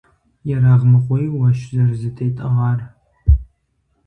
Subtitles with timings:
[0.53, 2.79] Ерагъмыгъуейуэщ зэрызэтетӀыгъар.